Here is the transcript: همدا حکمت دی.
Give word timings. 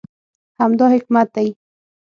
همدا 0.61 0.85
حکمت 0.93 1.27
دی. 1.35 1.49